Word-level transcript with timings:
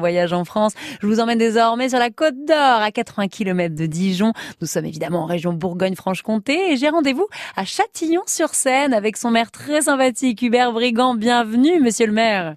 Voyage 0.00 0.32
en 0.32 0.44
France. 0.44 0.74
Je 1.02 1.08
vous 1.08 1.18
emmène 1.18 1.38
désormais 1.38 1.88
sur 1.88 1.98
la 1.98 2.10
Côte 2.10 2.36
d'Or, 2.46 2.56
à 2.56 2.92
80 2.92 3.26
km 3.26 3.74
de 3.74 3.86
Dijon. 3.86 4.32
Nous 4.60 4.68
sommes 4.68 4.84
évidemment 4.84 5.24
en 5.24 5.26
région 5.26 5.52
Bourgogne-Franche-Comté 5.52 6.70
et 6.70 6.76
j'ai 6.76 6.88
rendez-vous 6.88 7.26
à 7.56 7.64
Châtillon-sur-Seine 7.64 8.94
avec 8.94 9.16
son 9.16 9.32
maire 9.32 9.50
très 9.50 9.80
sympathique, 9.80 10.40
Hubert 10.42 10.70
Brigand. 10.70 11.16
Bienvenue, 11.16 11.80
monsieur 11.80 12.06
le 12.06 12.12
maire. 12.12 12.54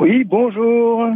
Oui, 0.00 0.24
bonjour. 0.24 1.06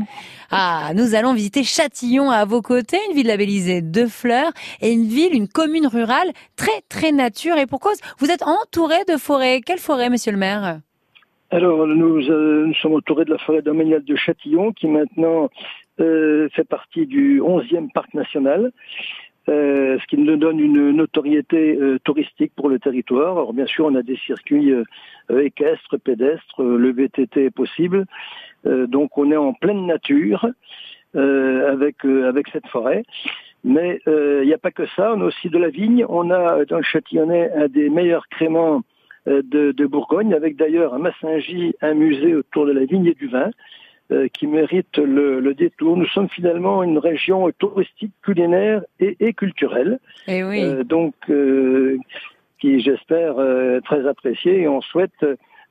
Ah, 0.50 0.90
nous 0.94 1.14
allons 1.14 1.32
visiter 1.32 1.64
Châtillon 1.64 2.30
à 2.30 2.44
vos 2.44 2.60
côtés, 2.60 2.98
une 3.08 3.16
ville 3.16 3.28
labellisée 3.28 3.80
de 3.80 4.04
fleurs 4.04 4.52
et 4.82 4.92
une 4.92 5.06
ville, 5.06 5.32
une 5.32 5.48
commune 5.48 5.86
rurale 5.86 6.30
très, 6.56 6.82
très 6.90 7.10
nature. 7.10 7.56
Et 7.56 7.64
pour 7.64 7.80
cause, 7.80 7.96
vous 8.18 8.30
êtes 8.30 8.42
entouré 8.42 8.98
de 9.08 9.16
forêts. 9.16 9.62
Quelle 9.64 9.78
forêt, 9.78 10.10
monsieur 10.10 10.32
le 10.32 10.38
maire? 10.38 10.80
Alors, 11.50 11.86
nous, 11.86 12.30
euh, 12.30 12.66
nous, 12.66 12.74
sommes 12.74 12.94
entourés 12.94 13.24
de 13.24 13.30
la 13.30 13.38
forêt 13.38 13.62
domaniale 13.62 14.04
de 14.04 14.16
Châtillon, 14.16 14.72
qui 14.72 14.86
maintenant 14.86 15.48
euh, 15.98 16.48
fait 16.50 16.64
partie 16.64 17.06
du 17.06 17.40
11e 17.40 17.90
parc 17.90 18.12
national, 18.12 18.70
euh, 19.48 19.98
ce 19.98 20.06
qui 20.08 20.18
nous 20.18 20.36
donne 20.36 20.60
une 20.60 20.90
notoriété 20.90 21.78
euh, 21.80 21.98
touristique 22.04 22.52
pour 22.54 22.68
le 22.68 22.78
territoire. 22.78 23.32
Alors, 23.32 23.54
bien 23.54 23.64
sûr, 23.64 23.86
on 23.86 23.94
a 23.94 24.02
des 24.02 24.16
circuits 24.16 24.72
euh, 24.72 24.84
équestres, 25.40 25.98
pédestres, 25.98 26.62
le 26.62 26.92
VTT 26.92 27.46
est 27.46 27.50
possible. 27.50 28.04
donc, 28.64 29.16
on 29.16 29.30
est 29.30 29.36
en 29.36 29.54
pleine 29.54 29.86
nature 29.86 30.46
avec, 31.14 32.04
avec 32.04 32.48
cette 32.48 32.66
forêt. 32.66 33.04
Mais 33.64 34.00
il 34.06 34.46
n'y 34.46 34.52
a 34.52 34.58
pas 34.58 34.70
que 34.70 34.86
ça, 34.96 35.14
on 35.14 35.22
a 35.22 35.24
aussi 35.24 35.48
de 35.48 35.58
la 35.58 35.70
vigne. 35.70 36.04
On 36.08 36.30
a 36.30 36.64
dans 36.66 36.76
le 36.76 36.82
Châtillonnais 36.82 37.50
un 37.54 37.68
des 37.68 37.88
meilleurs 37.88 38.28
créments 38.28 38.82
euh, 39.28 39.42
de, 39.44 39.86
Bourgogne, 39.86 40.34
avec 40.34 40.56
d'ailleurs 40.56 40.94
à 40.94 40.98
Massingy 40.98 41.74
un 41.82 41.94
musée 41.94 42.34
autour 42.34 42.66
de 42.66 42.72
la 42.72 42.84
vigne 42.84 43.06
et 43.06 43.14
du 43.14 43.28
vin 43.28 43.50
euh, 44.10 44.28
qui 44.32 44.46
mérite 44.46 44.96
le, 44.96 45.52
détour. 45.54 45.96
Nous 45.96 46.06
sommes 46.06 46.28
finalement 46.28 46.82
une 46.82 46.98
région 46.98 47.50
touristique, 47.58 48.12
culinaire 48.22 48.82
et, 49.00 49.32
culturelle. 49.34 49.98
Et 50.26 50.38
eh 50.38 50.44
oui. 50.44 50.62
Euh, 50.62 50.84
donc, 50.84 51.14
qui 52.58 52.80
j'espère 52.80 53.36
très 53.84 54.06
appréciée 54.06 54.62
et 54.62 54.68
on 54.68 54.80
souhaite 54.80 55.24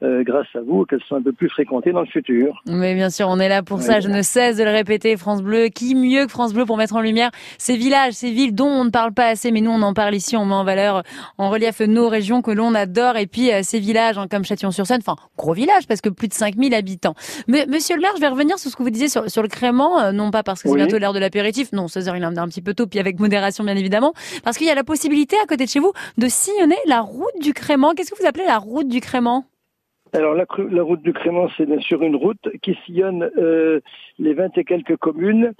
euh, 0.04 0.24
grâce 0.24 0.48
à 0.54 0.62
vous, 0.62 0.86
qu'elles 0.86 1.02
soient 1.08 1.18
un 1.18 1.24
peu 1.24 1.34
plus 1.34 1.50
fréquentées 1.50 1.92
dans 1.92 2.02
le 2.02 2.08
futur. 2.08 2.62
Mais 2.68 2.94
bien 2.94 3.10
sûr, 3.10 3.28
on 3.30 3.40
est 3.40 3.50
là 3.50 3.64
pour 3.64 3.82
ça. 3.82 4.00
Je 4.00 4.10
ne 4.10 4.22
cesse 4.22 4.58
de 4.58 4.64
le 4.64 4.70
répéter. 4.70 5.18
France 5.18 5.42
Bleu, 5.42 5.70
qui 5.70 5.96
mieux 5.96 6.26
que 6.26 6.32
France 6.32 6.54
Bleu 6.54 6.66
pour 6.66 6.78
mettre 6.78 6.96
en 6.96 7.02
lumière 7.02 7.32
ces 7.58 7.78
villages, 7.78 8.14
ces 8.14 8.32
villes 8.32 8.54
dont 8.54 8.68
on 8.68 8.86
ne 8.86 8.90
parle 8.90 9.14
pas 9.14 9.28
assez, 9.28 9.52
mais 9.52 9.62
nous 9.62 9.72
on 9.72 9.82
en 9.82 9.94
parle 9.94 10.14
ici. 10.14 10.38
On 10.38 10.46
met 10.46 10.54
en 10.54 10.64
valeur, 10.64 11.04
en 11.38 11.50
relief 11.50 11.80
nos 11.80 12.10
régions 12.10 12.42
que 12.42 12.52
l'on 12.52 12.76
adore 12.76 13.18
et 13.18 13.28
puis 13.28 13.52
euh, 13.52 13.62
ces 13.64 13.80
villages 13.80 14.18
hein, 14.18 14.28
comme 14.30 14.44
Châtillon-sur-Seine, 14.44 15.02
enfin 15.02 15.16
gros 15.38 15.54
village 15.54 15.88
parce 15.88 16.02
que 16.02 16.10
plus 16.10 16.28
de 16.28 16.34
5000 16.34 16.76
habitants. 16.76 17.16
Mais 17.48 17.66
Monsieur 17.68 17.96
le 17.96 18.02
maire, 18.02 18.12
je 18.16 18.22
vais 18.22 18.28
revenir 18.28 18.60
sur 18.60 18.70
ce 18.70 18.76
que 18.76 18.84
vous 18.84 18.90
disiez 18.90 19.10
sur, 19.10 19.30
sur 19.30 19.42
le 19.42 19.48
crément, 19.48 20.00
euh, 20.00 20.12
non 20.12 20.32
pas 20.32 20.44
parce 20.44 20.62
que 20.62 20.70
c'est 20.70 20.76
bientôt 20.76 21.00
l'heure 21.00 21.14
de 21.14 21.20
l'apéritif, 21.20 21.72
non, 21.74 21.88
16 21.88 22.10
heures 22.10 22.18
il 22.18 22.26
en 22.26 22.36
a 22.36 22.42
un 22.42 22.48
petit 22.48 22.62
peu 22.62 22.74
tôt, 22.74 22.88
puis 22.88 23.00
avec 23.00 23.20
modération 23.20 23.64
bien 23.64 23.76
évidemment, 23.76 24.14
parce 24.44 24.58
qu'il 24.58 24.68
y 24.68 24.72
a 24.72 24.76
la 24.76 24.84
possibilité 24.84 25.36
à 25.44 25.48
côté 25.48 25.66
de 25.66 25.70
chez 25.70 25.80
vous 25.80 25.92
de 26.18 26.28
sillonner 26.28 26.78
la 26.86 27.02
route 27.02 27.42
du 27.42 27.54
crément. 27.54 27.94
Qu'est-ce 27.94 28.12
que 28.12 28.22
vous 28.22 28.28
appelez 28.28 28.46
la 28.46 28.58
route 28.58 28.88
du 28.88 29.02
crément? 29.02 29.46
Alors 30.18 30.34
la, 30.34 30.46
la, 30.72 30.82
route 30.82 31.04
du 31.04 31.14
Crément, 31.14 31.48
c'est 31.56 31.68
bien 31.68 31.80
sûr 31.80 32.02
une 32.02 32.16
route 32.16 32.50
qui 32.64 32.76
sillonne 32.86 33.30
euh, 33.38 33.82
les 34.18 34.34
vingt 34.34 34.56
et 34.58 34.64
quelques 34.64 34.98
communes 34.98 35.54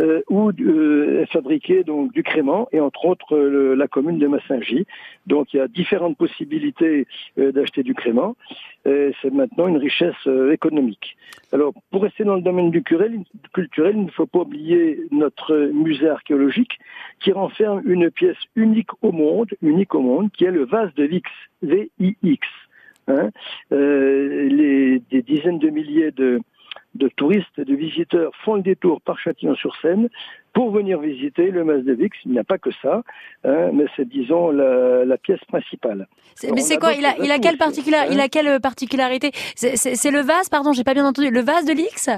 euh, 0.00 0.22
où 0.30 0.50
euh, 0.50 1.22
est 1.22 1.32
fabriqué 1.32 1.82
donc 1.82 2.12
du 2.12 2.22
crément 2.22 2.68
et 2.70 2.78
entre 2.78 3.06
autres 3.06 3.36
la 3.36 3.88
commune 3.88 4.18
de 4.18 4.28
Massingy. 4.28 4.86
Donc 5.26 5.52
il 5.52 5.56
y 5.56 5.60
a 5.60 5.66
différentes 5.66 6.16
possibilités 6.16 7.08
d'acheter 7.36 7.82
du 7.82 7.94
crément. 7.94 8.36
C'est 8.84 9.32
maintenant 9.32 9.66
une 9.66 9.78
richesse 9.78 10.28
économique. 10.52 11.16
Alors 11.52 11.72
pour 11.90 12.02
rester 12.02 12.22
dans 12.22 12.36
le 12.36 12.42
domaine 12.42 12.70
du 12.70 12.82
culturel, 12.82 13.94
il 13.96 14.04
ne 14.04 14.10
faut 14.10 14.26
pas 14.26 14.40
oublier 14.40 15.00
notre 15.10 15.70
musée 15.72 16.08
archéologique 16.08 16.78
qui 17.20 17.32
renferme 17.32 17.82
une 17.84 18.10
pièce 18.10 18.38
unique 18.54 18.90
au 19.02 19.10
monde, 19.10 19.50
unique 19.62 19.94
au 19.94 20.00
monde, 20.00 20.30
qui 20.30 20.44
est 20.44 20.50
le 20.50 20.64
vase 20.64 20.94
de 20.94 21.04
Vix, 21.04 21.28
V-I-X. 21.62 22.46
Hein. 23.08 23.30
Euh, 23.72 24.48
les, 24.48 25.00
des 25.10 25.22
dizaines 25.22 25.58
de 25.58 25.70
milliers 25.70 26.10
de, 26.10 26.40
de 26.94 27.08
touristes, 27.08 27.60
de 27.60 27.74
visiteurs 27.74 28.32
font 28.44 28.54
le 28.54 28.62
détour 28.62 29.00
par 29.00 29.18
Châtillon-sur-Seine 29.18 30.08
pour 30.52 30.70
venir 30.70 31.00
visiter 31.00 31.50
le 31.50 31.64
Mas 31.64 31.82
de 31.82 31.92
Vix. 31.92 32.16
Il 32.24 32.32
n'y 32.32 32.38
a 32.38 32.44
pas 32.44 32.58
que 32.58 32.70
ça, 32.82 33.02
hein, 33.44 33.70
mais 33.72 33.86
c'est 33.96 34.08
disons 34.08 34.50
la, 34.50 35.04
la, 35.04 35.18
pièce 35.18 35.44
principale. 35.48 36.06
mais 36.44 36.60
c'est 36.60 36.78
quoi 36.78 36.92
il 36.92 37.04
a, 37.04 37.16
il 37.22 37.30
a, 37.30 37.38
quelle 37.38 37.58
particularité 37.58 38.14
Il 38.14 38.20
a 38.20 38.28
quelle 38.28 38.60
particularité? 38.60 39.32
C'est 39.56 40.10
le 40.10 40.20
vase, 40.20 40.48
pardon, 40.48 40.72
j'ai 40.72 40.84
pas 40.84 40.94
bien 40.94 41.06
entendu. 41.06 41.30
Le 41.30 41.40
vase 41.40 41.64
de 41.64 41.72
l'Ix 41.72 42.08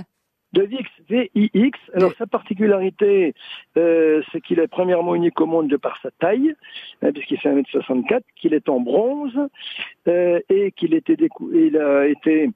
de 0.56 0.62
Vix, 0.62 0.88
V-I-X. 1.08 1.78
Alors 1.94 2.12
sa 2.18 2.26
particularité, 2.26 3.34
euh, 3.76 4.22
c'est 4.32 4.40
qu'il 4.40 4.58
est 4.58 4.66
premièrement 4.66 5.14
unique 5.14 5.40
au 5.40 5.46
monde 5.46 5.68
de 5.68 5.76
par 5.76 6.00
sa 6.00 6.10
taille, 6.10 6.54
hein, 7.02 7.12
puisqu'il 7.12 7.38
fait 7.38 7.50
1m64, 7.50 8.22
qu'il 8.36 8.54
est 8.54 8.68
en 8.68 8.80
bronze 8.80 9.38
euh, 10.08 10.40
et 10.48 10.72
qu'il 10.72 10.98
il 11.52 11.76
a 11.76 12.06
été 12.06 12.50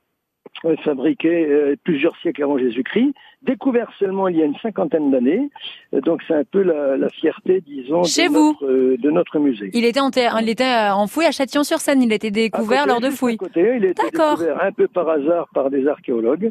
euh, 0.65 0.77
fabriqué 0.79 1.47
euh, 1.47 1.77
plusieurs 1.85 2.17
siècles 2.19 2.43
avant 2.43 2.59
Jésus-Christ, 2.59 3.15
découvert 3.43 3.91
seulement 3.99 4.29
il 4.29 4.37
y 4.37 4.43
a 4.43 4.47
une 4.47 4.57
cinquantaine 4.57 5.11
d'années. 5.11 5.49
Donc 5.93 6.23
c'est 6.27 6.35
un 6.35 6.45
peu 6.45 6.63
la, 6.63 6.97
la 6.97 7.09
fierté, 7.11 7.61
disons, 7.61 8.03
Chez 8.05 8.29
de, 8.29 8.33
vous. 8.33 8.57
Notre, 8.61 8.97
de 9.03 9.11
notre 9.11 9.39
musée. 9.39 9.71
Il 9.75 9.85
était, 9.85 10.01
en 10.01 10.11
il 10.11 10.49
était 10.49 10.89
enfoui 10.91 11.27
à 11.27 11.31
Châtillon-sur-Seine. 11.31 12.03
Il 12.03 12.13
a 12.13 12.17
été 12.17 12.31
découvert 12.31 12.87
lors 12.87 13.01
de 13.01 13.11
fouilles. 13.11 13.39
il 13.57 13.63
a 13.63 13.91
été 13.91 14.03
découvert 14.11 14.63
un 14.63 14.73
peu 14.73 14.89
par 14.89 15.09
hasard 15.09 15.49
par 15.55 15.71
des 15.71 15.87
archéologues. 15.87 16.51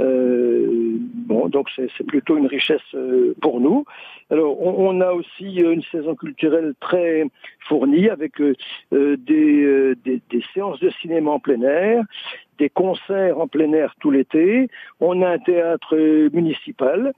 Euh, 0.00 0.98
bon, 1.26 1.48
donc 1.48 1.68
c'est 1.74 2.06
plutôt 2.06 2.36
une 2.36 2.46
richesse 2.46 2.82
euh, 2.94 3.34
pour 3.40 3.60
nous. 3.60 3.84
Alors, 4.30 4.60
on, 4.60 4.88
on, 4.88 5.00
a 5.00 5.12
aussi 5.12 5.62
euh, 5.64 5.72
une 5.72 5.82
saison 5.84 6.14
culturelle 6.14 6.74
très 6.80 7.24
fournie 7.60 8.10
avec 8.10 8.40
euh, 8.40 8.54
des, 8.92 9.94
des, 10.04 10.20
des, 10.30 10.44
séances 10.52 10.80
de 10.80 10.90
cinéma 10.90 11.30
en 11.30 11.40
plein 11.40 11.62
air, 11.62 12.04
des 12.58 12.68
concerts 12.68 13.38
en 13.40 13.48
plein 13.48 13.72
air 13.72 13.94
tout 14.00 14.10
l'été. 14.10 14.68
On 15.00 15.22
a 15.22 15.30
un 15.30 15.38
théâtre 15.38 15.96
municipal. 16.32 17.12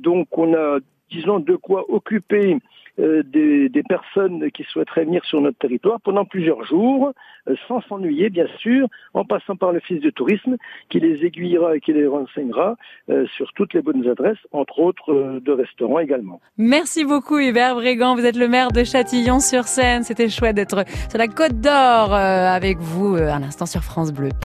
donc, 0.00 0.26
on 0.36 0.54
a, 0.54 0.78
disons, 1.10 1.40
de 1.40 1.56
quoi 1.56 1.84
occuper 1.90 2.58
euh, 3.00 3.22
des, 3.24 3.82
personnes 3.88 4.50
qui 4.52 4.62
souhaiteraient 4.64 5.04
venir 5.04 5.24
sur 5.24 5.40
notre 5.40 5.58
territoire 5.58 6.00
pendant 6.00 6.24
plusieurs 6.24 6.64
jours, 6.64 7.12
euh, 7.48 7.54
sans 7.68 7.80
s'ennuyer 7.82 8.30
bien 8.30 8.46
sûr, 8.58 8.88
en 9.12 9.24
passant 9.24 9.56
par 9.56 9.72
fils 9.82 10.00
de 10.00 10.10
tourisme 10.10 10.56
qui 10.88 11.00
les 11.00 11.24
aiguillera 11.24 11.76
et 11.76 11.80
qui 11.80 11.92
les 11.92 12.06
renseignera 12.06 12.76
euh, 13.10 13.26
sur 13.36 13.52
toutes 13.54 13.74
les 13.74 13.82
bonnes 13.82 14.08
adresses, 14.08 14.38
entre 14.52 14.78
autres 14.78 15.40
de 15.40 15.52
restaurants 15.52 15.98
également. 15.98 16.40
Merci 16.56 17.04
beaucoup 17.04 17.38
Hubert 17.38 17.74
Brégan, 17.74 18.14
vous 18.14 18.24
êtes 18.24 18.36
le 18.36 18.48
maire 18.48 18.70
de 18.70 18.84
Châtillon-sur-Seine, 18.84 20.04
c'était 20.04 20.28
chouette 20.28 20.56
d'être 20.56 20.84
sur 21.08 21.18
la 21.18 21.28
Côte 21.28 21.60
d'Or 21.60 22.14
avec 22.14 22.78
vous 22.78 23.16
un 23.16 23.42
instant 23.42 23.66
sur 23.66 23.82
France 23.82 24.12
Bleu. 24.12 24.30